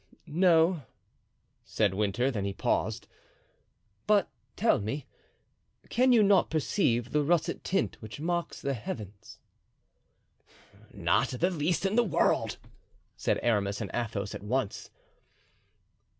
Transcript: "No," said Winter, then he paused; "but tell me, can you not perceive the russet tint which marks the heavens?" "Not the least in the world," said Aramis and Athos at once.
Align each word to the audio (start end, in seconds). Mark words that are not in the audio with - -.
"No," 0.25 0.81
said 1.63 1.93
Winter, 1.93 2.31
then 2.31 2.43
he 2.43 2.53
paused; 2.53 3.07
"but 4.07 4.29
tell 4.55 4.79
me, 4.79 5.05
can 5.89 6.11
you 6.11 6.23
not 6.23 6.49
perceive 6.49 7.11
the 7.11 7.21
russet 7.23 7.63
tint 7.63 8.01
which 8.01 8.19
marks 8.19 8.59
the 8.59 8.73
heavens?" 8.73 9.37
"Not 10.91 11.27
the 11.27 11.51
least 11.51 11.85
in 11.85 11.95
the 11.97 12.03
world," 12.03 12.57
said 13.15 13.39
Aramis 13.43 13.79
and 13.79 13.91
Athos 13.93 14.33
at 14.33 14.41
once. 14.41 14.89